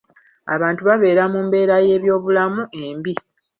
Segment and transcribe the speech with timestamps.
[0.55, 3.13] Abantu babeera mu mbeera y'ebyobulamu embi.